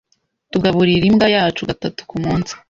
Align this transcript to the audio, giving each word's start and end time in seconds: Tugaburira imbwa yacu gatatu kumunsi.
Tugaburira 0.51 1.05
imbwa 1.11 1.27
yacu 1.35 1.61
gatatu 1.69 1.99
kumunsi. 2.09 2.51